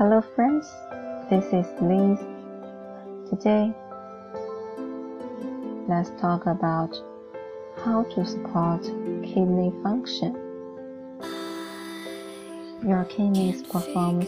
[0.00, 0.70] Hello, friends.
[1.28, 2.18] This is Liz.
[3.28, 3.74] Today,
[5.88, 6.94] let's talk about
[7.84, 8.84] how to support
[9.24, 10.34] kidney function.
[12.86, 14.22] Your kidneys perform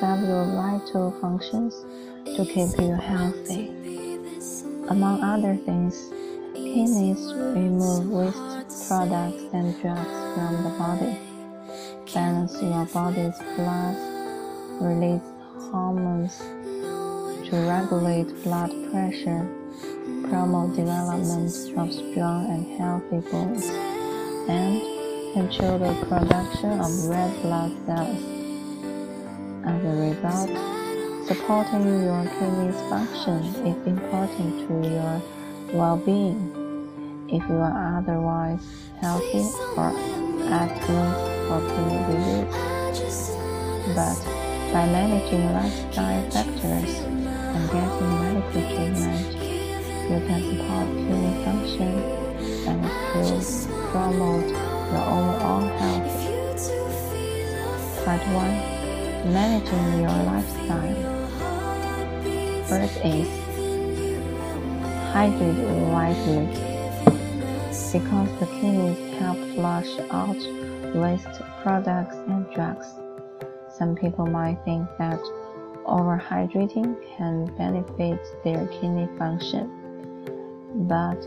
[0.00, 1.84] several vital functions
[2.24, 3.68] to keep you healthy.
[4.88, 6.10] Among other things,
[6.54, 11.18] kidneys remove waste products and drugs from the body,
[12.16, 13.94] balance your body's blood,
[14.80, 15.28] release
[15.68, 16.38] hormones
[17.46, 19.46] to regulate blood pressure,
[20.22, 23.66] promote development of strong and healthy bones,
[24.48, 24.80] and
[25.34, 28.24] control the production of red blood cells.
[29.66, 35.22] As a result, supporting your kidneys function is important to your
[35.74, 36.40] well-being.
[37.28, 38.64] If you are otherwise
[39.02, 39.44] healthy
[39.76, 42.46] or for kidney
[42.92, 43.34] disease,
[43.94, 44.18] but
[44.72, 49.26] by managing lifestyle factors and getting medical treatment,
[50.06, 51.94] you can support kidney function
[52.68, 53.46] and improve,
[53.90, 54.46] promote
[54.92, 56.14] your overall health.
[58.04, 60.98] Part 1 Managing your lifestyle.
[62.68, 63.28] First is
[65.12, 65.58] hydrate
[65.90, 66.75] wisely
[67.92, 70.36] because the kidneys help flush out
[70.94, 72.86] waste products and drugs.
[73.76, 75.20] Some people might think that
[75.84, 79.70] overhydrating can benefit their kidney function,
[80.88, 81.20] but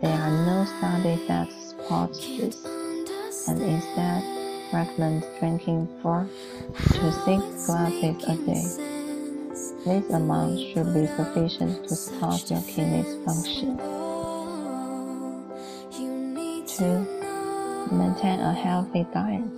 [0.00, 2.64] there are no studies that support this,
[3.48, 4.24] and instead
[4.72, 6.28] recommend drinking 4
[6.74, 8.66] to 6 glasses a day.
[9.84, 14.05] This amount should be sufficient to support your kidney's function.
[16.78, 17.88] 2.
[17.90, 19.56] Maintain a healthy diet.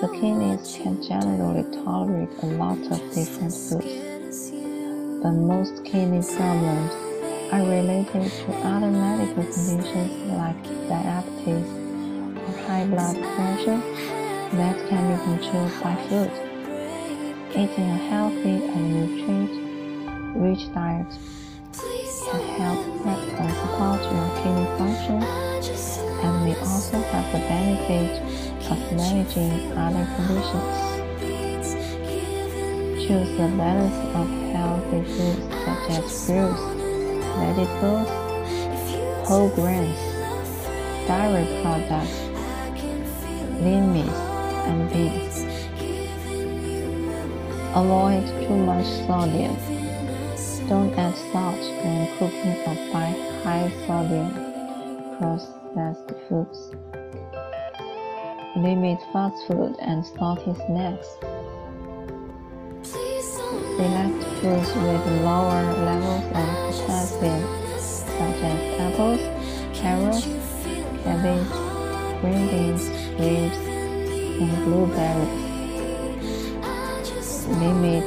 [0.00, 4.50] The kidneys can generally tolerate a lot of different foods,
[5.22, 6.92] but most kidney problems
[7.52, 11.68] are related to other medical conditions like diabetes
[12.42, 13.80] or high blood pressure
[14.58, 16.32] that can be controlled by food.
[17.50, 21.06] Eating a healthy and nutrient-rich diet
[21.72, 22.71] can help
[28.72, 30.76] of managing other conditions.
[33.04, 36.62] Choose a balance of healthy foods such as fruits,
[37.36, 38.08] vegetables,
[39.28, 40.00] whole grains,
[41.06, 42.16] dairy products,
[43.60, 44.22] lean meats,
[44.68, 45.36] and beans.
[47.76, 49.54] Avoid too much sodium.
[50.66, 53.10] Don't add salt when cooking or buy
[53.44, 54.30] high sodium
[55.18, 56.70] processed foods.
[58.54, 61.08] Limit fast food and salty snacks.
[62.84, 66.32] Select foods with lower levels of
[66.68, 67.42] potassium,
[67.80, 69.22] such as apples,
[69.72, 70.26] carrots,
[71.02, 71.48] cabbage,
[72.20, 72.84] green beans,
[73.16, 75.32] grapes, and blueberries.
[77.46, 78.04] Limit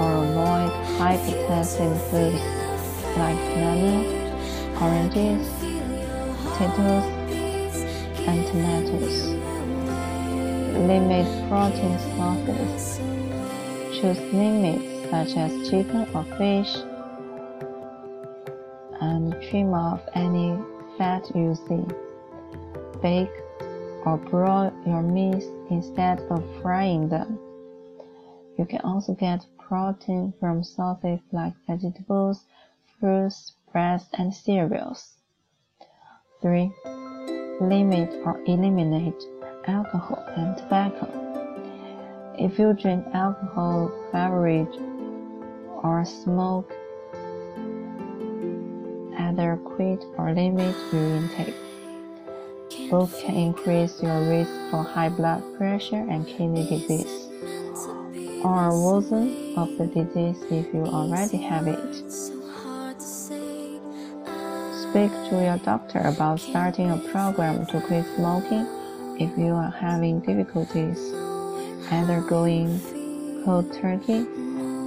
[0.00, 2.42] or avoid high potassium foods
[3.18, 4.08] like bananas,
[4.80, 5.46] oranges,
[6.46, 7.06] potatoes,
[8.26, 9.36] and tomatoes
[10.78, 12.98] limit protein sources.
[13.98, 16.74] Choose meats such as chicken or fish
[19.00, 20.58] and trim off any
[20.98, 21.84] fat you see.
[23.00, 23.30] Bake
[24.04, 27.38] or broil your meats instead of frying them.
[28.58, 32.44] You can also get protein from sources like vegetables,
[32.98, 35.14] fruits, breads, and cereals.
[36.40, 36.70] 3.
[37.60, 39.22] Limit or eliminate
[39.66, 41.08] alcohol and tobacco.
[42.38, 44.76] If you drink alcohol beverage
[45.82, 46.72] or smoke,
[49.18, 51.54] either quit or limit your intake.
[52.90, 57.28] Both can increase your risk for high blood pressure and kidney disease,
[58.44, 61.96] or worsen of the disease if you already have it.
[64.90, 68.66] Speak to your doctor about starting a program to quit smoking
[69.18, 70.98] if you are having difficulties,
[71.90, 72.80] either going
[73.44, 74.26] cold turkey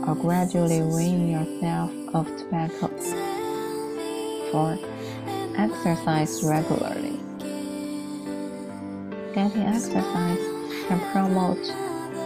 [0.05, 2.87] or gradually weaning yourself off tobacco.
[4.51, 4.77] 4.
[5.57, 7.19] Exercise regularly.
[9.33, 10.39] Getting exercise
[10.87, 11.65] can promote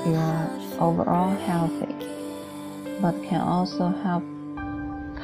[0.05, 1.95] your overall healthy,
[3.01, 4.23] but can also help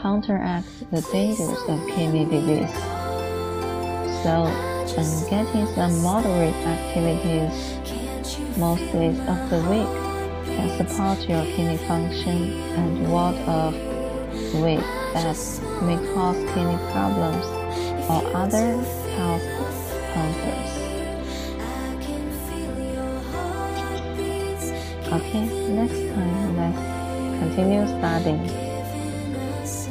[0.02, 2.74] counteract the dangers of kidney disease.
[4.24, 7.80] So, and getting some moderate activities
[8.58, 10.10] most days of the week
[10.46, 13.74] can support your kidney function and ward off
[14.56, 14.80] weight
[15.14, 15.38] that
[15.84, 17.46] may cause kidney problems
[18.10, 18.76] or other
[19.16, 19.44] health
[20.14, 20.80] concerns.
[25.12, 28.70] Okay, next time let's continue studying.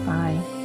[0.07, 0.58] Bye.